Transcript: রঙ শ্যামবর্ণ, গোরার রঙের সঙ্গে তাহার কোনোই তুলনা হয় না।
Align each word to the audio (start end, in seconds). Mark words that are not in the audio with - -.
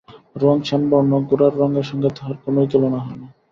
রঙ 0.35 0.57
শ্যামবর্ণ, 0.61 1.11
গোরার 1.27 1.53
রঙের 1.57 1.85
সঙ্গে 1.89 2.09
তাহার 2.09 2.35
কোনোই 2.43 2.67
তুলনা 2.71 2.99
হয় 2.99 3.17
না। 3.17 3.27